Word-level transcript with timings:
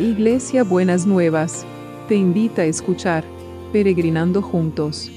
Iglesia 0.00 0.64
Buenas 0.64 1.04
Nuevas, 1.04 1.66
te 2.08 2.14
invita 2.14 2.62
a 2.62 2.64
escuchar 2.64 3.22
Peregrinando 3.70 4.40
Juntos. 4.40 5.10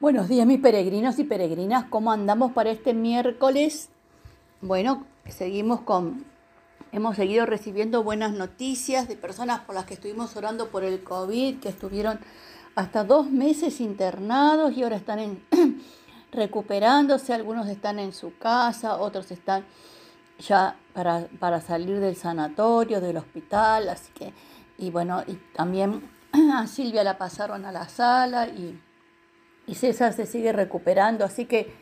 Buenos 0.00 0.30
días 0.30 0.46
mis 0.46 0.60
peregrinos 0.60 1.18
y 1.18 1.24
peregrinas, 1.24 1.84
¿cómo 1.90 2.10
andamos 2.10 2.52
para 2.52 2.70
este 2.70 2.94
miércoles? 2.94 3.90
Bueno, 4.62 5.04
seguimos 5.28 5.82
con, 5.82 6.24
hemos 6.90 7.16
seguido 7.16 7.44
recibiendo 7.44 8.02
buenas 8.02 8.32
noticias 8.32 9.08
de 9.08 9.16
personas 9.16 9.60
por 9.60 9.74
las 9.74 9.84
que 9.84 9.92
estuvimos 9.92 10.34
orando 10.36 10.70
por 10.70 10.84
el 10.84 11.02
COVID, 11.02 11.60
que 11.60 11.68
estuvieron 11.68 12.18
hasta 12.78 13.02
dos 13.02 13.28
meses 13.28 13.80
internados 13.80 14.72
y 14.76 14.84
ahora 14.84 14.94
están 14.94 15.40
recuperándose, 16.32 17.34
algunos 17.34 17.66
están 17.66 17.98
en 17.98 18.12
su 18.12 18.38
casa, 18.38 18.98
otros 18.98 19.32
están 19.32 19.64
ya 20.38 20.76
para, 20.92 21.26
para, 21.40 21.60
salir 21.60 21.98
del 21.98 22.14
sanatorio, 22.14 23.00
del 23.00 23.16
hospital, 23.16 23.88
así 23.88 24.12
que, 24.12 24.32
y 24.78 24.92
bueno, 24.92 25.24
y 25.26 25.34
también 25.56 26.08
a 26.54 26.68
Silvia 26.68 27.02
la 27.02 27.18
pasaron 27.18 27.64
a 27.64 27.72
la 27.72 27.88
sala 27.88 28.46
y, 28.46 28.80
y 29.66 29.74
César 29.74 30.12
se 30.12 30.24
sigue 30.24 30.52
recuperando, 30.52 31.24
así 31.24 31.46
que 31.46 31.74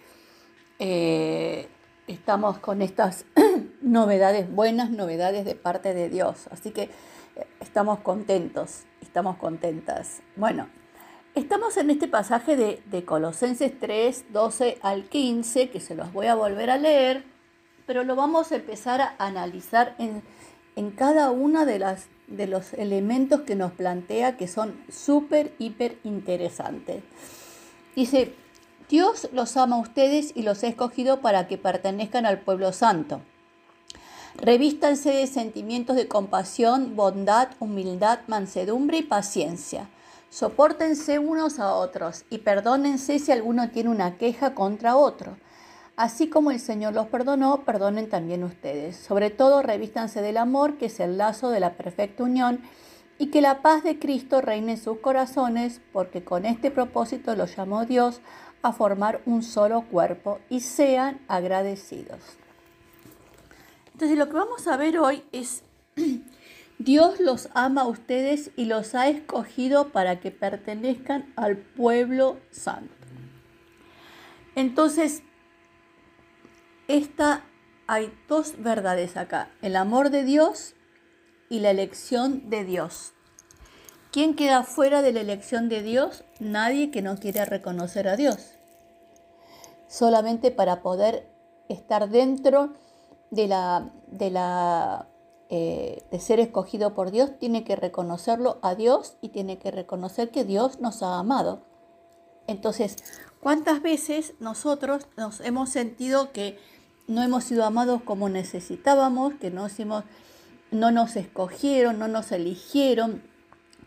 eh, 0.78 1.68
estamos 2.06 2.58
con 2.58 2.80
estas 2.80 3.26
novedades, 3.82 4.50
buenas 4.50 4.88
novedades 4.88 5.44
de 5.44 5.56
parte 5.56 5.92
de 5.92 6.08
Dios, 6.08 6.48
así 6.50 6.70
que 6.70 6.84
eh, 6.84 7.46
estamos 7.60 7.98
contentos, 7.98 8.84
estamos 9.02 9.36
contentas. 9.36 10.22
Bueno, 10.36 10.68
Estamos 11.36 11.76
en 11.76 11.90
este 11.90 12.08
pasaje 12.08 12.56
de, 12.56 13.04
Colosenses 13.04 13.78
3, 13.78 14.32
12 14.32 14.78
al 14.80 15.04
15, 15.04 15.68
que 15.68 15.80
se 15.80 15.94
los 15.94 16.10
voy 16.14 16.28
a 16.28 16.34
volver 16.34 16.70
a 16.70 16.78
leer, 16.78 17.26
pero 17.86 18.04
lo 18.04 18.16
vamos 18.16 18.52
a 18.52 18.56
empezar 18.56 19.02
a 19.02 19.14
analizar 19.18 19.94
en, 19.98 20.22
en 20.76 20.90
cada 20.92 21.30
uno 21.30 21.66
de, 21.66 21.98
de 22.28 22.46
los 22.46 22.72
elementos 22.72 23.42
que 23.42 23.54
nos 23.54 23.72
plantea 23.72 24.38
que 24.38 24.48
son 24.48 24.82
súper, 24.90 25.52
hiper 25.58 25.98
interesantes. 26.04 27.02
Dice, 27.94 28.34
Dios 28.88 29.28
los 29.34 29.58
ama 29.58 29.76
a 29.76 29.80
ustedes 29.80 30.32
y 30.34 30.40
los 30.40 30.64
ha 30.64 30.68
escogido 30.68 31.20
para 31.20 31.48
que 31.48 31.58
pertenezcan 31.58 32.24
al 32.24 32.40
pueblo 32.40 32.72
santo. 32.72 33.20
Revístanse 34.36 35.10
de 35.10 35.26
sentimientos 35.26 35.96
de 35.96 36.08
compasión, 36.08 36.96
bondad, 36.96 37.50
humildad, 37.60 38.20
mansedumbre 38.26 38.96
y 38.96 39.02
paciencia 39.02 39.90
Sopórtense 40.28 41.18
unos 41.18 41.58
a 41.58 41.72
otros 41.74 42.24
y 42.30 42.38
perdónense 42.38 43.18
si 43.18 43.32
alguno 43.32 43.70
tiene 43.70 43.90
una 43.90 44.18
queja 44.18 44.54
contra 44.54 44.96
otro. 44.96 45.36
Así 45.96 46.28
como 46.28 46.50
el 46.50 46.60
Señor 46.60 46.92
los 46.92 47.06
perdonó, 47.06 47.64
perdonen 47.64 48.10
también 48.10 48.44
ustedes. 48.44 48.96
Sobre 48.96 49.30
todo, 49.30 49.62
revístanse 49.62 50.20
del 50.20 50.36
amor, 50.36 50.76
que 50.76 50.86
es 50.86 51.00
el 51.00 51.16
lazo 51.16 51.48
de 51.48 51.60
la 51.60 51.72
perfecta 51.72 52.22
unión, 52.22 52.60
y 53.18 53.28
que 53.28 53.40
la 53.40 53.62
paz 53.62 53.82
de 53.82 53.98
Cristo 53.98 54.42
reine 54.42 54.72
en 54.72 54.78
sus 54.78 54.98
corazones, 54.98 55.80
porque 55.92 56.22
con 56.22 56.44
este 56.44 56.70
propósito 56.70 57.34
los 57.34 57.56
llamó 57.56 57.86
Dios 57.86 58.20
a 58.60 58.72
formar 58.72 59.22
un 59.24 59.42
solo 59.42 59.82
cuerpo 59.90 60.38
y 60.50 60.60
sean 60.60 61.20
agradecidos. 61.28 62.20
Entonces, 63.92 64.18
lo 64.18 64.26
que 64.26 64.34
vamos 64.34 64.66
a 64.66 64.76
ver 64.76 64.98
hoy 64.98 65.24
es 65.32 65.62
Dios 66.78 67.20
los 67.20 67.48
ama 67.54 67.82
a 67.82 67.86
ustedes 67.86 68.50
y 68.56 68.66
los 68.66 68.94
ha 68.94 69.08
escogido 69.08 69.92
para 69.92 70.20
que 70.20 70.30
pertenezcan 70.30 71.32
al 71.36 71.56
pueblo 71.56 72.38
santo. 72.50 72.94
Entonces, 74.54 75.22
esta, 76.88 77.44
hay 77.86 78.12
dos 78.28 78.54
verdades 78.62 79.16
acá, 79.16 79.50
el 79.62 79.76
amor 79.76 80.10
de 80.10 80.22
Dios 80.24 80.74
y 81.48 81.60
la 81.60 81.70
elección 81.70 82.50
de 82.50 82.64
Dios. 82.64 83.12
¿Quién 84.12 84.34
queda 84.34 84.62
fuera 84.62 85.02
de 85.02 85.12
la 85.12 85.20
elección 85.20 85.68
de 85.68 85.82
Dios? 85.82 86.24
Nadie 86.40 86.90
que 86.90 87.02
no 87.02 87.16
quiera 87.16 87.44
reconocer 87.44 88.08
a 88.08 88.16
Dios. 88.16 88.54
Solamente 89.88 90.50
para 90.50 90.82
poder 90.82 91.28
estar 91.68 92.08
dentro 92.08 92.74
de 93.30 93.46
la, 93.46 93.90
de 94.06 94.30
la 94.30 95.08
eh, 95.48 96.02
de 96.10 96.18
ser 96.18 96.40
escogido 96.40 96.94
por 96.94 97.12
Dios, 97.12 97.38
tiene 97.38 97.62
que 97.62 97.76
reconocerlo 97.76 98.58
a 98.62 98.74
Dios 98.74 99.16
y 99.20 99.28
tiene 99.28 99.58
que 99.58 99.70
reconocer 99.70 100.30
que 100.30 100.44
Dios 100.44 100.80
nos 100.80 101.02
ha 101.04 101.18
amado. 101.18 101.62
Entonces, 102.48 102.96
¿cuántas 103.40 103.80
veces 103.80 104.34
nosotros 104.40 105.06
nos 105.16 105.40
hemos 105.40 105.70
sentido 105.70 106.32
que 106.32 106.58
no 107.06 107.22
hemos 107.22 107.44
sido 107.44 107.64
amados 107.64 108.02
como 108.02 108.28
necesitábamos, 108.28 109.34
que 109.34 109.50
no, 109.50 109.68
no 110.72 110.90
nos 110.90 111.16
escogieron, 111.16 111.98
no 111.98 112.08
nos 112.08 112.32
eligieron? 112.32 113.22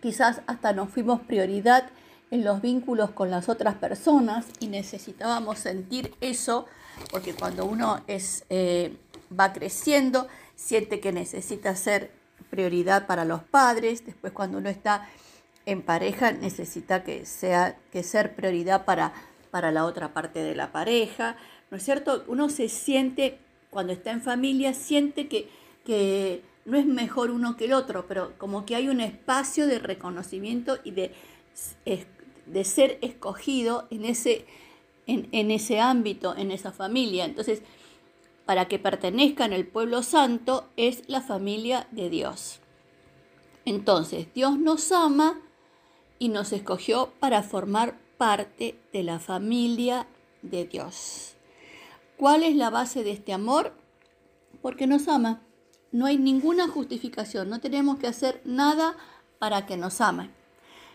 Quizás 0.02 0.42
hasta 0.48 0.72
nos 0.72 0.90
fuimos 0.90 1.19
prioridad 1.22 1.90
en 2.31 2.44
los 2.46 2.62
vínculos 2.62 3.12
con 3.12 3.31
las 3.31 3.50
otras 3.50 3.75
personas 3.75 4.46
y 4.59 4.68
necesitábamos 4.68 5.59
sentir 5.59 6.14
eso, 6.22 6.68
porque 7.12 7.34
cuando 7.34 7.66
uno 7.66 8.02
es, 8.08 8.46
eh, 8.50 8.98
va 9.38 9.52
creciendo, 9.52 10.28
siente 10.59 11.00
que 11.00 11.14
necesita 11.14 11.74
ser 11.75 12.12
prioridad 12.50 13.08
para 13.08 13.24
los 13.24 13.44
padres, 13.44 14.06
después 14.06 14.34
cuando 14.34 14.58
uno 14.58 14.70
está 14.70 15.08
en 15.66 15.81
pareja 15.81 16.31
necesita 16.31 17.03
que 17.03 17.25
sea 17.25 17.78
que 17.92 18.03
ser 18.03 18.36
prioridad 18.36 18.86
para, 18.86 19.14
para 19.52 19.72
la 19.72 19.86
otra 19.86 20.14
parte 20.14 20.44
de 20.44 20.56
la 20.56 20.72
pareja, 20.72 21.38
¿no 21.72 21.78
es 21.78 21.84
cierto? 21.84 22.25
Uno 22.28 22.50
se 22.50 22.68
siente 22.68 23.40
cuando 23.69 23.94
está 23.94 24.12
en 24.12 24.22
familia 24.22 24.74
siente 24.74 25.28
que, 25.28 25.48
que 25.86 26.44
no 26.66 26.78
es 26.78 26.86
mejor 26.86 27.31
uno 27.31 27.56
que 27.56 27.66
el 27.66 27.74
otro, 27.74 28.06
pero 28.08 28.38
como 28.38 28.66
que 28.66 28.75
hay 28.75 28.90
un 28.90 29.00
espacio 29.00 29.66
de 29.66 29.80
reconocimiento 29.80 30.78
y 30.84 30.92
de, 30.92 31.14
de 32.46 32.64
ser 32.66 32.98
escogido 33.02 33.88
en 33.92 34.06
ese, 34.06 34.46
en, 35.08 35.30
en 35.31 35.52
ese 35.52 35.80
ámbito, 35.80 36.36
en 36.36 36.52
esa 36.52 36.72
familia. 36.72 37.25
Entonces, 37.25 37.62
para 38.50 38.68
que 38.68 38.80
pertenezcan 38.80 39.54
al 39.54 39.68
pueblo 39.68 40.02
santo 40.02 40.72
es 40.76 41.04
la 41.06 41.22
familia 41.22 41.88
de 41.92 42.10
Dios. 42.10 42.62
Entonces, 43.64 44.26
Dios 44.34 44.58
nos 44.58 44.92
ama 44.92 45.40
y 46.18 46.30
nos 46.30 46.52
escogió 46.52 47.14
para 47.20 47.44
formar 47.44 48.00
parte 48.18 48.82
de 48.92 49.04
la 49.04 49.20
familia 49.20 50.08
de 50.42 50.66
Dios. 50.66 51.36
¿Cuál 52.18 52.42
es 52.42 52.56
la 52.56 52.72
base 52.72 53.04
de 53.04 53.12
este 53.12 53.34
amor? 53.34 53.76
Porque 54.64 54.88
nos 54.88 55.08
ama. 55.08 55.44
No 55.92 56.08
hay 56.08 56.18
ninguna 56.18 56.68
justificación, 56.68 57.52
no 57.52 57.62
tenemos 57.62 58.00
que 58.00 58.08
hacer 58.08 58.42
nada 58.46 58.98
para 59.38 59.68
que 59.68 59.78
nos 59.78 60.02
amen. 60.02 60.31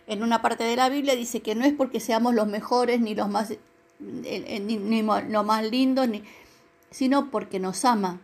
En 0.09 0.25
una 0.25 0.43
parte 0.43 0.65
de 0.65 0.75
la 0.75 0.89
Biblia 0.89 1.15
dice 1.15 1.41
que 1.41 1.55
no 1.55 1.65
es 1.65 1.73
porque 1.73 2.01
seamos 2.01 2.35
los 2.35 2.49
mejores, 2.49 3.01
ni 3.01 3.15
los 3.15 3.29
más, 3.29 3.53
eh, 3.53 4.61
ni, 4.61 4.77
ni 4.77 5.03
lo 5.03 5.45
más 5.45 5.71
lindos, 5.71 6.09
ni, 6.09 6.25
sino 6.95 7.29
porque 7.29 7.59
nos 7.59 7.85
ama. 7.85 8.21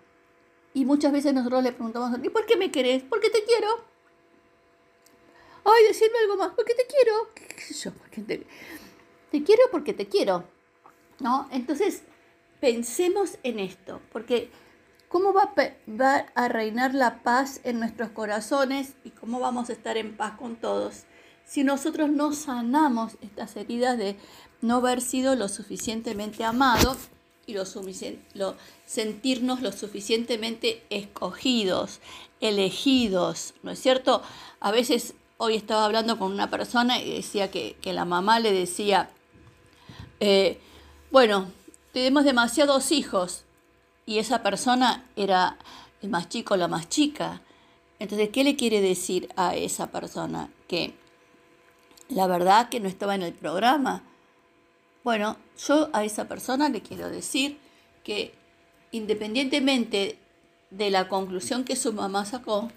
Y 0.75 0.85
muchas 0.85 1.11
veces 1.11 1.35
nosotros 1.35 1.65
le 1.65 1.73
preguntamos, 1.73 2.17
¿y 2.23 2.29
por 2.29 2.47
qué 2.47 2.57
me 2.57 2.71
querés? 2.71 3.03
Porque 3.03 3.29
te 3.29 3.43
quiero. 3.43 3.67
Ay, 5.65 5.85
decirme 5.89 6.19
algo 6.19 6.37
más, 6.37 6.53
porque 6.55 6.75
te 6.75 6.87
quiero. 6.87 7.35
¿Qué 7.35 7.75
yo? 7.75 7.93
Porque 7.93 8.23
te, 8.23 8.47
te 9.33 9.43
quiero 9.43 9.63
porque 9.73 9.93
te 9.93 10.07
quiero. 10.07 10.45
¿No? 11.19 11.49
Entonces, 11.51 12.05
pensemos 12.61 13.39
en 13.43 13.59
esto, 13.59 14.01
porque 14.13 14.53
¿cómo 15.09 15.33
va, 15.33 15.53
va 15.89 16.27
a 16.37 16.49
reinar 16.49 16.95
la 16.95 17.25
paz 17.25 17.61
en 17.65 17.81
nuestros 17.81 18.11
corazones 18.11 18.95
y 19.03 19.11
cómo 19.11 19.41
vamos 19.41 19.69
a 19.69 19.73
estar 19.73 19.97
en 19.97 20.17
paz 20.17 20.39
con 20.39 20.55
todos 20.55 21.07
si 21.45 21.65
nosotros 21.65 22.09
no 22.09 22.33
sanamos 22.33 23.19
estas 23.21 23.57
heridas 23.57 23.99
de 23.99 24.17
no 24.61 24.77
haber 24.77 25.01
sido 25.01 25.35
lo 25.35 25.49
suficientemente 25.49 26.45
amados 26.45 27.11
y 27.51 28.19
lo, 28.35 28.57
sentirnos 28.87 29.61
lo 29.61 29.73
suficientemente 29.73 30.85
escogidos, 30.91 32.01
elegidos, 32.41 33.55
¿no 33.63 33.73
es 33.73 33.81
cierto? 33.81 34.23
A 34.61 34.71
veces 34.71 35.15
hoy 35.37 35.57
estaba 35.57 35.85
hablando 35.85 36.19
con 36.19 36.33
una 36.33 36.51
persona 36.51 37.01
y 37.01 37.15
decía 37.15 37.51
que, 37.51 37.77
la 37.85 38.05
mamá 38.05 38.41
le 38.41 38.53
decía, 38.53 39.11
eh, 40.21 40.61
bueno, 41.11 41.51
tenemos 41.93 42.25
demasiados 42.25 42.93
hijos 42.93 43.45
y 44.07 44.19
esa 44.19 44.43
persona 44.43 45.05
era 45.17 45.59
el 46.03 46.09
más 46.09 46.29
chico 46.29 46.57
la 46.57 46.69
más 46.69 46.89
chica. 46.89 47.43
Entonces, 47.99 48.31
¿qué 48.31 48.45
le 48.45 48.57
quiere 48.57 48.81
decir 48.81 49.29
a 49.37 49.55
esa 49.55 49.91
persona? 49.91 50.51
Que 50.67 50.95
la 52.09 52.27
verdad 52.27 52.69
que 52.69 52.81
no 52.81 52.89
estaba 52.89 53.15
en 53.15 53.23
el 53.23 53.35
programa, 53.35 54.03
bueno, 55.05 55.37
yo 55.67 55.89
a 55.93 56.05
esa 56.05 56.27
persona 56.29 56.69
le 56.69 56.83
quiero 56.83 57.09
decir 57.11 57.59
que 58.05 58.35
independientemente 58.93 60.19
de 60.71 60.91
la 60.91 61.09
conclusión 61.09 61.65
que 61.65 61.77
su 61.77 61.93
mamá 61.93 62.25
sacó, 62.25 62.71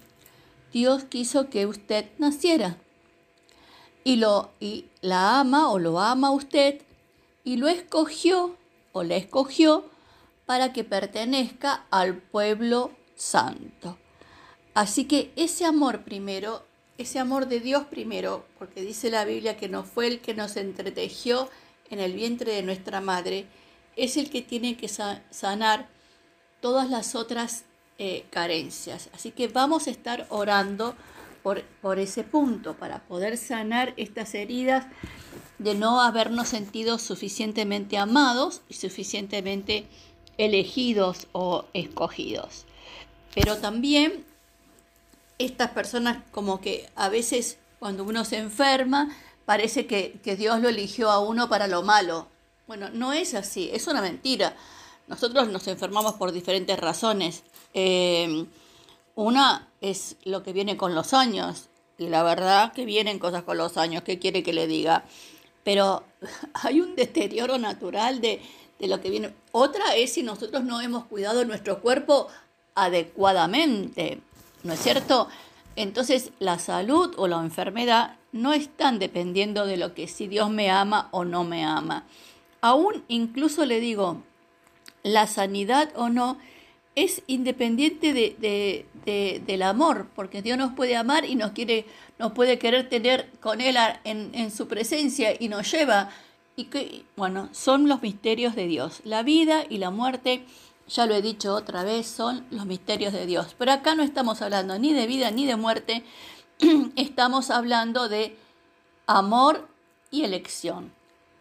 Dios 0.72 1.04
quiso 1.04 1.50
que 1.50 1.66
usted 1.66 2.06
naciera. 2.18 2.78
y, 4.04 4.16
lo, 4.16 4.50
y 4.60 4.86
la 5.00 5.40
ama 5.40 5.70
o 5.70 5.78
lo 5.78 5.98
ama 5.98 6.30
usted 6.30 6.82
y 7.42 7.56
lo 7.56 7.68
escogió 7.68 8.56
o 8.92 9.02
la 9.02 9.16
escogió 9.16 9.88
para 10.46 10.72
que 10.72 10.84
pertenezca 10.84 11.86
al 11.90 12.18
pueblo 12.18 12.90
santo. 13.16 13.96
Así 14.74 15.06
que 15.06 15.32
ese 15.36 15.64
amor 15.64 16.04
primero, 16.04 16.64
ese 16.98 17.18
amor 17.18 17.48
de 17.48 17.60
Dios 17.60 17.84
primero, 17.84 18.44
porque 18.58 18.82
dice 18.82 19.10
la 19.10 19.24
Biblia 19.24 19.56
que 19.56 19.68
no 19.68 19.84
fue 19.84 20.06
el 20.06 20.20
que 20.20 20.34
nos 20.34 20.56
entretejió 20.56 21.48
en 21.94 22.00
el 22.00 22.12
vientre 22.12 22.52
de 22.52 22.62
nuestra 22.62 23.00
madre, 23.00 23.46
es 23.96 24.16
el 24.16 24.28
que 24.28 24.42
tiene 24.42 24.76
que 24.76 24.88
sanar 24.88 25.88
todas 26.60 26.90
las 26.90 27.14
otras 27.14 27.64
eh, 27.98 28.26
carencias. 28.30 29.08
Así 29.14 29.30
que 29.30 29.48
vamos 29.48 29.86
a 29.86 29.90
estar 29.90 30.26
orando 30.28 30.96
por, 31.42 31.62
por 31.80 31.98
ese 31.98 32.24
punto, 32.24 32.74
para 32.74 32.98
poder 33.04 33.36
sanar 33.36 33.94
estas 33.96 34.34
heridas 34.34 34.86
de 35.58 35.74
no 35.74 36.00
habernos 36.00 36.48
sentido 36.48 36.98
suficientemente 36.98 37.96
amados 37.96 38.62
y 38.68 38.74
suficientemente 38.74 39.86
elegidos 40.36 41.28
o 41.32 41.66
escogidos. 41.74 42.64
Pero 43.34 43.58
también 43.58 44.24
estas 45.38 45.70
personas 45.70 46.24
como 46.32 46.60
que 46.60 46.88
a 46.96 47.08
veces 47.08 47.58
cuando 47.78 48.02
uno 48.02 48.24
se 48.24 48.38
enferma 48.38 49.14
parece 49.44 49.86
que, 49.86 50.20
Dios 50.36 50.60
lo 50.60 50.68
eligió 50.68 51.10
a 51.10 51.20
uno 51.20 51.48
para 51.48 51.66
lo 51.66 51.82
malo. 51.82 52.28
Bueno, 52.66 52.88
no 52.90 53.12
es 53.12 53.34
así, 53.34 53.70
es 53.72 53.86
una 53.86 54.00
mentira. 54.00 54.56
Nosotros 55.06 55.48
nos 55.48 55.66
enfermamos 55.68 56.14
por 56.14 56.32
diferentes 56.32 56.78
razones. 56.78 57.42
Eh, 57.74 58.46
una 59.14 59.68
es 59.80 60.16
lo 60.24 60.42
que 60.42 60.52
viene 60.52 60.76
con 60.76 60.94
los 60.94 61.12
años, 61.12 61.68
y 61.98 62.08
la 62.08 62.22
verdad 62.22 62.72
que 62.72 62.84
vienen 62.84 63.18
cosas 63.18 63.44
con 63.44 63.58
los 63.58 63.76
años, 63.76 64.02
¿qué 64.02 64.18
quiere 64.18 64.42
que 64.42 64.52
le 64.52 64.66
diga? 64.66 65.04
Pero 65.62 66.04
hay 66.54 66.80
un 66.80 66.96
deterioro 66.96 67.58
natural 67.58 68.20
de, 68.20 68.40
de 68.78 68.88
lo 68.88 69.00
que 69.00 69.10
viene. 69.10 69.34
Otra 69.52 69.94
es 69.94 70.14
si 70.14 70.22
nosotros 70.22 70.64
no 70.64 70.80
hemos 70.80 71.04
cuidado 71.04 71.44
nuestro 71.44 71.80
cuerpo 71.80 72.28
adecuadamente, 72.74 74.20
¿no 74.64 74.72
es 74.72 74.80
cierto? 74.80 75.28
Entonces 75.76 76.30
la 76.38 76.58
salud 76.58 77.14
o 77.16 77.26
la 77.28 77.40
enfermedad 77.40 78.16
no 78.32 78.52
están 78.52 78.98
dependiendo 78.98 79.66
de 79.66 79.76
lo 79.76 79.94
que 79.94 80.08
si 80.08 80.28
Dios 80.28 80.50
me 80.50 80.70
ama 80.70 81.08
o 81.10 81.24
no 81.24 81.44
me 81.44 81.64
ama. 81.64 82.04
Aún 82.60 83.04
incluso 83.08 83.64
le 83.66 83.80
digo, 83.80 84.22
la 85.02 85.26
sanidad 85.26 85.90
o 85.96 86.08
no 86.08 86.38
es 86.94 87.22
independiente 87.26 88.12
de, 88.12 88.86
del 89.46 89.62
amor, 89.62 90.08
porque 90.14 90.42
Dios 90.42 90.56
nos 90.56 90.72
puede 90.72 90.96
amar 90.96 91.24
y 91.24 91.34
nos 91.34 91.50
quiere, 91.52 91.86
nos 92.18 92.32
puede 92.32 92.58
querer 92.58 92.88
tener 92.88 93.30
con 93.40 93.60
Él 93.60 93.76
en, 94.04 94.30
en 94.32 94.50
su 94.50 94.68
presencia 94.68 95.34
y 95.38 95.48
nos 95.48 95.70
lleva. 95.70 96.10
Y 96.56 96.66
que, 96.66 97.02
bueno, 97.16 97.48
son 97.50 97.88
los 97.88 98.00
misterios 98.00 98.54
de 98.54 98.68
Dios. 98.68 99.00
La 99.04 99.24
vida 99.24 99.64
y 99.68 99.78
la 99.78 99.90
muerte 99.90 100.44
ya 100.88 101.06
lo 101.06 101.14
he 101.14 101.22
dicho 101.22 101.54
otra 101.54 101.84
vez, 101.84 102.06
son 102.06 102.46
los 102.50 102.66
misterios 102.66 103.12
de 103.12 103.26
Dios. 103.26 103.54
Pero 103.58 103.72
acá 103.72 103.94
no 103.94 104.02
estamos 104.02 104.42
hablando 104.42 104.78
ni 104.78 104.92
de 104.92 105.06
vida 105.06 105.30
ni 105.30 105.46
de 105.46 105.56
muerte, 105.56 106.04
estamos 106.96 107.50
hablando 107.50 108.08
de 108.08 108.36
amor 109.06 109.68
y 110.10 110.24
elección. 110.24 110.92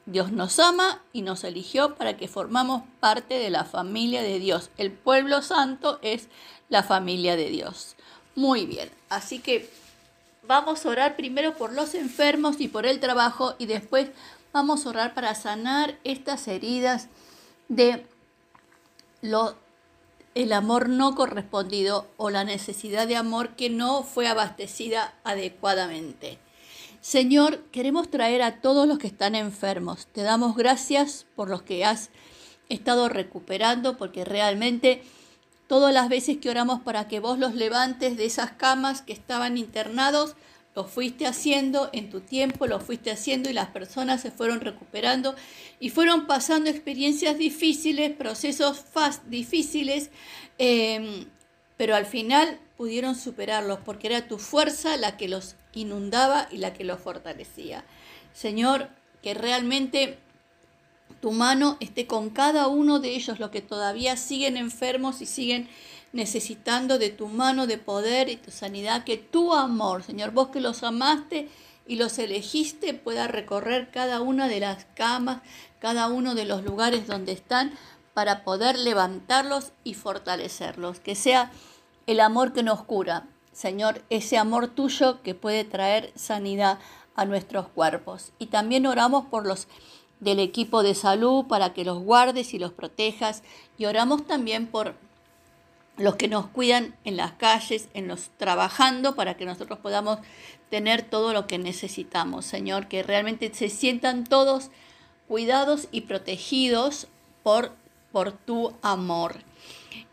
Dios 0.05 0.31
nos 0.31 0.59
ama 0.59 1.01
y 1.13 1.21
nos 1.21 1.43
eligió 1.43 1.95
para 1.95 2.17
que 2.17 2.27
formamos 2.27 2.83
parte 2.99 3.35
de 3.35 3.49
la 3.49 3.63
familia 3.63 4.21
de 4.21 4.39
Dios. 4.39 4.69
El 4.77 4.91
pueblo 4.91 5.41
santo 5.41 5.99
es 6.01 6.27
la 6.69 6.83
familia 6.83 7.35
de 7.37 7.49
Dios. 7.49 7.95
Muy 8.35 8.65
bien, 8.65 8.89
así 9.09 9.39
que 9.39 9.69
vamos 10.45 10.85
a 10.85 10.89
orar 10.89 11.15
primero 11.15 11.55
por 11.55 11.71
los 11.71 11.93
enfermos 11.95 12.59
y 12.59 12.67
por 12.67 12.85
el 12.85 12.99
trabajo 12.99 13.55
y 13.59 13.65
después 13.65 14.09
vamos 14.51 14.85
a 14.85 14.89
orar 14.89 15.13
para 15.13 15.35
sanar 15.35 15.97
estas 16.03 16.47
heridas 16.47 17.07
de 17.69 18.05
el 20.35 20.53
amor 20.53 20.89
no 20.89 21.15
correspondido 21.15 22.07
o 22.17 22.29
la 22.29 22.43
necesidad 22.43 23.07
de 23.07 23.15
amor 23.15 23.55
que 23.55 23.69
no 23.69 24.03
fue 24.03 24.27
abastecida 24.27 25.13
adecuadamente. 25.23 26.39
Señor, 27.01 27.59
queremos 27.71 28.09
traer 28.09 28.41
a 28.41 28.61
todos 28.61 28.87
los 28.87 28.97
que 28.97 29.07
están 29.07 29.35
enfermos. 29.35 30.07
Te 30.07 30.21
damos 30.21 30.55
gracias 30.55 31.25
por 31.35 31.49
los 31.49 31.61
que 31.61 31.83
has 31.83 32.09
estado 32.69 33.09
recuperando, 33.09 33.97
porque 33.97 34.23
realmente 34.23 35.03
todas 35.67 35.93
las 35.93 36.09
veces 36.09 36.37
que 36.37 36.49
oramos 36.49 36.81
para 36.81 37.07
que 37.07 37.19
vos 37.19 37.39
los 37.39 37.55
levantes 37.55 38.17
de 38.17 38.25
esas 38.25 38.51
camas 38.51 39.01
que 39.01 39.13
estaban 39.13 39.57
internados, 39.57 40.35
lo 40.75 40.85
fuiste 40.85 41.27
haciendo 41.27 41.89
en 41.93 42.09
tu 42.09 42.21
tiempo, 42.21 42.67
lo 42.67 42.79
fuiste 42.79 43.11
haciendo 43.11 43.49
y 43.49 43.53
las 43.53 43.69
personas 43.69 44.21
se 44.21 44.31
fueron 44.31 44.61
recuperando 44.61 45.35
y 45.79 45.89
fueron 45.89 46.25
pasando 46.25 46.69
experiencias 46.69 47.37
difíciles, 47.37 48.11
procesos 48.11 48.83
difíciles, 49.27 50.09
em, 50.57 51.25
pero 51.77 51.95
al 51.95 52.05
final 52.05 52.59
pudieron 52.77 53.15
superarlos 53.15 53.79
porque 53.85 54.07
era 54.07 54.27
tu 54.27 54.39
fuerza 54.39 54.97
la 54.97 55.15
que 55.15 55.27
los 55.27 55.55
inundaba 55.73 56.47
y 56.51 56.57
la 56.57 56.73
que 56.73 56.83
los 56.83 56.99
fortalecía. 56.99 57.85
Señor, 58.33 58.89
que 59.21 59.33
realmente 59.33 60.17
tu 61.21 61.31
mano 61.31 61.77
esté 61.79 62.07
con 62.07 62.31
cada 62.31 62.67
uno 62.67 62.99
de 62.99 63.15
ellos, 63.15 63.39
los 63.39 63.51
que 63.51 63.61
todavía 63.61 64.17
siguen 64.17 64.57
enfermos 64.57 65.21
y 65.21 65.25
siguen 65.25 65.69
necesitando 66.13 66.99
de 66.99 67.09
tu 67.09 67.27
mano 67.27 67.67
de 67.67 67.77
poder 67.77 68.29
y 68.29 68.37
tu 68.37 68.51
sanidad, 68.51 69.03
que 69.03 69.17
tu 69.17 69.53
amor, 69.53 70.03
Señor, 70.03 70.31
vos 70.31 70.49
que 70.49 70.61
los 70.61 70.83
amaste 70.83 71.49
y 71.85 71.97
los 71.97 72.17
elegiste, 72.19 72.93
pueda 72.93 73.27
recorrer 73.27 73.89
cada 73.91 74.21
una 74.21 74.47
de 74.47 74.61
las 74.61 74.85
camas, 74.95 75.41
cada 75.79 76.07
uno 76.07 76.35
de 76.35 76.45
los 76.45 76.63
lugares 76.63 77.07
donde 77.07 77.33
están, 77.33 77.73
para 78.13 78.43
poder 78.43 78.77
levantarlos 78.77 79.73
y 79.83 79.95
fortalecerlos. 79.95 80.99
Que 80.99 81.15
sea 81.15 81.51
el 82.05 82.19
amor 82.19 82.53
que 82.53 82.63
nos 82.63 82.83
cura, 82.83 83.27
Señor, 83.51 84.03
ese 84.09 84.37
amor 84.37 84.67
tuyo 84.67 85.21
que 85.23 85.35
puede 85.35 85.63
traer 85.63 86.11
sanidad 86.15 86.79
a 87.15 87.25
nuestros 87.25 87.67
cuerpos. 87.67 88.33
Y 88.37 88.47
también 88.47 88.85
oramos 88.85 89.25
por 89.25 89.45
los 89.45 89.67
del 90.19 90.39
equipo 90.39 90.83
de 90.83 90.95
salud 90.95 91.45
para 91.47 91.73
que 91.73 91.83
los 91.83 91.99
guardes 91.99 92.53
y 92.53 92.59
los 92.59 92.71
protejas. 92.71 93.43
Y 93.77 93.85
oramos 93.85 94.25
también 94.25 94.67
por 94.67 94.95
los 95.97 96.15
que 96.15 96.27
nos 96.27 96.47
cuidan 96.47 96.95
en 97.03 97.17
las 97.17 97.33
calles, 97.33 97.87
en 97.93 98.07
los 98.07 98.29
trabajando 98.37 99.15
para 99.15 99.37
que 99.37 99.45
nosotros 99.45 99.79
podamos 99.79 100.19
tener 100.69 101.03
todo 101.03 101.33
lo 101.33 101.45
que 101.45 101.59
necesitamos, 101.59 102.45
Señor, 102.45 102.87
que 102.87 103.03
realmente 103.03 103.53
se 103.53 103.69
sientan 103.69 104.23
todos 104.23 104.71
cuidados 105.27 105.87
y 105.91 106.01
protegidos 106.01 107.07
por, 107.43 107.71
por 108.11 108.31
tu 108.31 108.73
amor. 108.81 109.41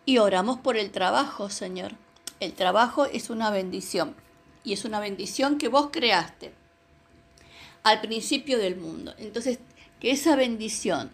Y 0.04 0.18
oramos 0.18 0.58
por 0.58 0.76
el 0.76 0.90
trabajo, 0.90 1.48
Señor. 1.48 1.92
El 2.40 2.52
trabajo 2.52 3.06
es 3.06 3.30
una 3.30 3.50
bendición 3.50 4.14
y 4.64 4.74
es 4.74 4.84
una 4.84 5.00
bendición 5.00 5.56
que 5.56 5.68
vos 5.68 5.88
creaste 5.90 6.52
al 7.82 8.00
principio 8.00 8.58
del 8.58 8.76
mundo. 8.76 9.14
Entonces, 9.18 9.58
que 9.98 10.10
esa 10.10 10.36
bendición, 10.36 11.10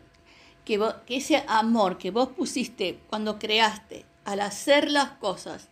que, 0.65 0.81
que 1.07 1.17
ese 1.17 1.45
amor 1.47 1.99
que 1.99 2.11
vos 2.11 2.29
pusiste 2.29 2.99
cuando 3.09 3.39
creaste, 3.39 4.05
al 4.27 4.41
hacer 4.41 4.91
las 4.91 5.13
cosas 5.13 5.69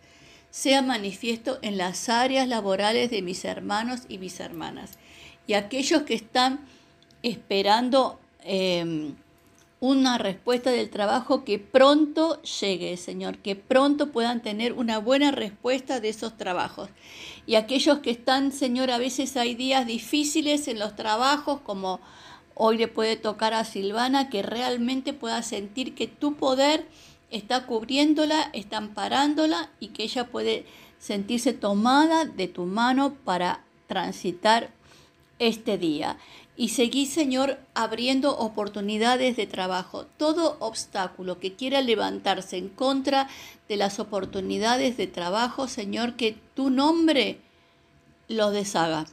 sea 0.51 0.83
manifiesto 0.83 1.59
en 1.63 1.77
las 1.77 2.09
áreas 2.09 2.47
laborales 2.47 3.11
de 3.11 3.23
mis 3.23 3.45
hermanos 3.45 4.03
y 4.09 4.19
mis 4.19 4.39
hermanas. 4.39 4.93
Y 5.49 5.55
aquellos 5.55 6.03
que 6.03 6.15
están 6.15 6.61
esperando 7.23 8.21
em, 8.45 9.17
una 9.81 10.17
respuesta 10.17 10.71
del 10.71 10.91
trabajo, 10.91 11.45
que 11.45 11.59
pronto 11.59 12.41
llegue, 12.43 12.97
Señor, 12.97 13.39
que 13.39 13.57
pronto 13.57 14.13
puedan 14.13 14.43
tener 14.43 14.75
una 14.75 14.99
buena 14.99 15.33
respuesta 15.33 15.99
de 15.99 16.11
esos 16.11 16.37
trabajos. 16.37 16.89
Y 17.47 17.57
aquellos 17.57 17.99
que 17.99 18.13
están, 18.13 18.53
Señor, 18.53 18.93
a 18.93 18.99
veces 18.99 19.37
hay 19.37 19.57
días 19.57 19.87
difíciles 19.87 20.69
en 20.69 20.79
los 20.79 20.95
trabajos, 20.95 21.61
como 21.63 22.01
hoy 22.55 22.79
le 22.79 22.87
puede 22.87 23.17
tocar 23.17 23.55
a 23.55 23.65
Silvana, 23.65 24.31
que 24.31 24.43
realmente 24.43 25.13
pueda 25.13 25.43
sentir 25.43 25.97
que 25.97 26.07
tu 26.07 26.37
poder 26.37 26.87
está 27.35 27.67
cubriéndola, 27.67 28.51
está 28.53 28.77
amparándola 28.77 29.71
y 29.81 29.89
que 29.89 30.05
ella 30.05 30.29
puede 30.29 30.67
sentirse 30.99 31.53
tomada 31.53 32.25
de 32.25 32.47
tu 32.47 32.65
mano 32.65 33.15
para 33.25 33.65
transitar 33.89 34.71
este 35.41 35.77
día. 35.77 36.17
Y 36.57 36.69
seguí, 36.69 37.07
Señor, 37.07 37.59
abriendo 37.75 38.39
oportunidades 38.39 39.37
de 39.37 39.49
trabajo. 39.49 40.07
Todo 40.17 40.57
obstáculo 40.61 41.41
que 41.41 41.55
quiera 41.55 41.83
levantarse 41.83 42.57
en 42.57 42.69
contra 42.69 43.29
de 43.69 43.77
las 43.77 43.99
oportunidades 43.99 44.97
de 44.97 45.09
trabajo, 45.09 45.67
Señor, 45.67 46.15
que 46.15 46.37
tu 46.55 46.71
nombre 46.71 47.41
lo 48.29 48.53
deshaga. 48.53 49.07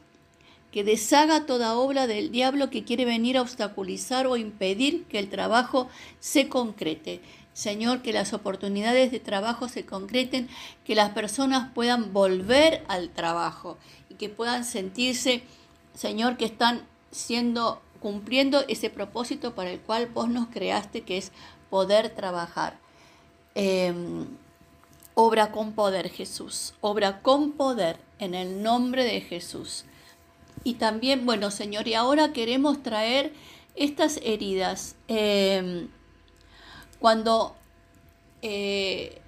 Que 0.72 0.84
deshaga 0.84 1.48
toda 1.48 1.76
obra 1.76 2.06
del 2.06 2.32
diablo 2.32 2.70
que 2.70 2.84
quiere 2.84 3.06
venir 3.06 3.38
a 3.38 3.42
obstaculizar 3.42 4.28
o 4.28 4.38
impedir 4.38 5.06
que 5.06 5.18
el 5.18 5.28
trabajo 5.28 5.90
se 6.20 6.48
concrete. 6.48 7.22
Señor, 7.54 8.02
que 8.02 8.14
las 8.14 8.34
oportunidades 8.34 9.12
de 9.12 9.20
trabajo 9.20 9.68
se 9.68 9.86
concreten, 9.86 10.50
que 10.86 10.96
las 10.96 11.12
personas 11.12 11.72
puedan 11.74 12.14
volver 12.14 12.84
al 12.88 13.10
trabajo 13.10 13.78
y 14.10 14.16
que 14.16 14.30
puedan 14.30 14.64
sentirse 14.64 15.44
Señor, 15.94 16.38
que 16.38 16.46
están 16.46 16.88
siendo 17.12 17.82
cumpliendo 18.00 18.64
ese 18.68 18.90
propósito 18.90 19.54
para 19.54 19.72
el 19.72 19.80
cual 19.80 20.08
vos 20.08 20.30
nos 20.30 20.48
creaste, 20.48 21.02
que 21.02 21.18
es 21.18 21.32
poder 21.70 22.10
trabajar. 22.10 22.80
Em, 23.54 24.26
obra 25.14 25.52
con 25.52 25.74
poder, 25.74 26.10
Jesús. 26.10 26.74
Obra 26.82 27.22
con 27.22 27.52
poder 27.52 27.98
en 28.20 28.34
el 28.34 28.64
nombre 28.64 29.04
de 29.04 29.22
Jesús. 29.22 29.86
Y 30.64 30.76
también, 30.76 31.26
bueno, 31.26 31.52
Señor, 31.52 31.88
y 31.88 31.94
ahora 31.94 32.34
queremos 32.34 32.82
traer 32.82 33.34
estas 33.76 34.20
heridas. 34.24 34.96
Em, 35.08 35.90
cuando 37.02 37.56
eh, 38.44 39.20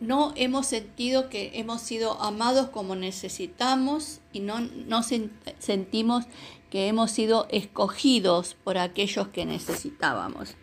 no 0.00 0.34
hemos 0.36 0.66
sentido 0.66 1.30
que 1.30 1.52
hemos 1.54 1.80
sido 1.80 2.20
amados 2.20 2.68
como 2.68 2.94
necesitamos 2.94 4.20
y 4.34 4.40
no, 4.40 4.60
no 4.60 5.02
sentimos 5.02 6.26
que 6.70 6.88
hemos 6.88 7.10
sido 7.10 7.46
escogidos 7.50 8.54
por 8.62 8.76
aquellos 8.76 9.28
que 9.28 9.46
necesitábamos. 9.46 10.56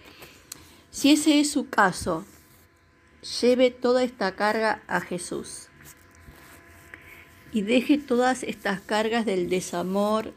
Si 0.91 1.11
ese 1.11 1.39
es 1.39 1.51
su 1.51 1.69
caso, 1.69 2.23
lleve 3.41 3.71
toda 3.71 4.03
esta 4.03 4.35
carga 4.35 4.83
a 4.88 5.01
Jesús 5.01 5.69
y 7.51 7.63
deje 7.63 7.97
todas 7.97 8.43
estas 8.43 8.79
cargas 8.79 9.25
del 9.25 9.49
desamor, 9.49 10.35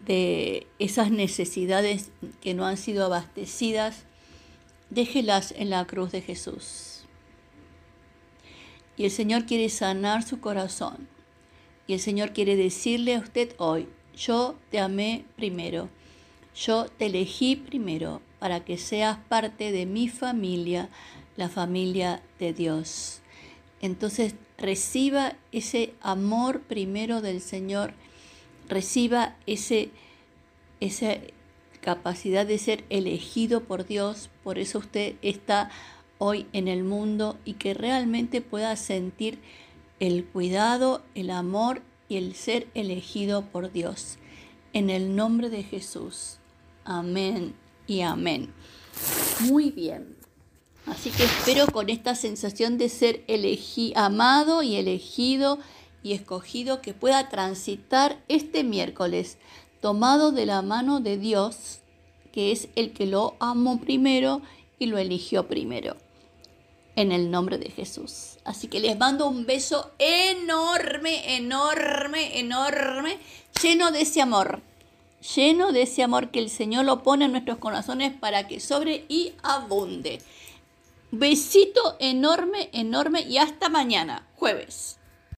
de 0.00 0.66
esas 0.78 1.10
necesidades 1.10 2.10
que 2.42 2.52
no 2.52 2.66
han 2.66 2.76
sido 2.76 3.06
abastecidas, 3.06 4.04
déjelas 4.94 5.52
en 5.56 5.70
la 5.70 5.84
cruz 5.86 6.12
de 6.12 6.22
Jesús. 6.22 7.04
Y 8.96 9.04
el 9.04 9.10
Señor 9.10 9.44
quiere 9.46 9.68
sanar 9.68 10.22
su 10.22 10.40
corazón. 10.40 11.08
Y 11.86 11.94
el 11.94 12.00
Señor 12.00 12.32
quiere 12.32 12.56
decirle 12.56 13.16
a 13.16 13.20
usted 13.20 13.54
hoy, 13.58 13.88
yo 14.16 14.54
te 14.70 14.78
amé 14.78 15.24
primero, 15.36 15.88
yo 16.54 16.86
te 16.86 17.06
elegí 17.06 17.56
primero 17.56 18.22
para 18.38 18.64
que 18.64 18.78
seas 18.78 19.18
parte 19.28 19.72
de 19.72 19.84
mi 19.84 20.08
familia, 20.08 20.88
la 21.36 21.48
familia 21.48 22.22
de 22.38 22.52
Dios. 22.52 23.20
Entonces 23.80 24.34
reciba 24.56 25.36
ese 25.52 25.94
amor 26.00 26.60
primero 26.60 27.20
del 27.20 27.40
Señor, 27.40 27.92
reciba 28.68 29.36
ese, 29.46 29.90
esa 30.80 31.16
capacidad 31.84 32.46
de 32.46 32.56
ser 32.56 32.82
elegido 32.88 33.64
por 33.64 33.86
Dios, 33.86 34.30
por 34.42 34.58
eso 34.58 34.78
usted 34.78 35.16
está 35.20 35.70
hoy 36.16 36.46
en 36.54 36.66
el 36.66 36.82
mundo 36.82 37.36
y 37.44 37.54
que 37.54 37.74
realmente 37.74 38.40
pueda 38.40 38.74
sentir 38.76 39.38
el 40.00 40.24
cuidado, 40.24 41.02
el 41.14 41.28
amor 41.28 41.82
y 42.08 42.16
el 42.16 42.34
ser 42.34 42.68
elegido 42.72 43.42
por 43.42 43.70
Dios. 43.70 44.16
En 44.72 44.88
el 44.88 45.14
nombre 45.14 45.50
de 45.50 45.62
Jesús. 45.62 46.38
Amén 46.86 47.54
y 47.86 48.00
amén. 48.00 48.50
Muy 49.40 49.70
bien. 49.70 50.16
Así 50.86 51.10
que 51.10 51.24
espero 51.24 51.66
con 51.66 51.90
esta 51.90 52.14
sensación 52.14 52.78
de 52.78 52.88
ser 52.88 53.26
amado 53.94 54.62
y 54.62 54.76
elegido 54.76 55.58
y 56.02 56.14
escogido 56.14 56.80
que 56.80 56.94
pueda 56.94 57.28
transitar 57.28 58.22
este 58.28 58.64
miércoles 58.64 59.36
tomado 59.84 60.32
de 60.32 60.46
la 60.46 60.62
mano 60.62 61.00
de 61.00 61.18
Dios, 61.18 61.80
que 62.32 62.52
es 62.52 62.68
el 62.74 62.94
que 62.94 63.04
lo 63.04 63.36
amó 63.38 63.80
primero 63.80 64.40
y 64.78 64.86
lo 64.86 64.96
eligió 64.96 65.46
primero. 65.46 65.94
En 66.96 67.12
el 67.12 67.30
nombre 67.30 67.58
de 67.58 67.68
Jesús. 67.68 68.38
Así 68.46 68.68
que 68.68 68.80
les 68.80 68.96
mando 68.96 69.28
un 69.28 69.44
beso 69.44 69.90
enorme, 69.98 71.36
enorme, 71.36 72.38
enorme, 72.38 73.18
lleno 73.62 73.90
de 73.90 74.00
ese 74.00 74.22
amor. 74.22 74.62
Lleno 75.36 75.70
de 75.70 75.82
ese 75.82 76.02
amor 76.02 76.30
que 76.30 76.38
el 76.38 76.48
Señor 76.48 76.86
lo 76.86 77.02
pone 77.02 77.26
en 77.26 77.32
nuestros 77.32 77.58
corazones 77.58 78.14
para 78.18 78.48
que 78.48 78.60
sobre 78.60 79.04
y 79.10 79.34
abunde. 79.42 80.22
Besito 81.10 81.96
enorme, 81.98 82.70
enorme 82.72 83.20
y 83.20 83.36
hasta 83.36 83.68
mañana, 83.68 84.26
jueves. 84.36 84.96